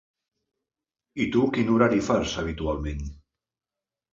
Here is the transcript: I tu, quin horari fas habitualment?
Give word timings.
I 1.25 1.27
tu, 1.35 1.43
quin 1.57 1.69
horari 1.75 2.01
fas 2.09 2.33
habitualment? 2.45 3.05